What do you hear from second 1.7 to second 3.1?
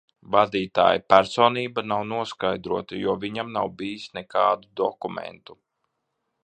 nav noskaidrota,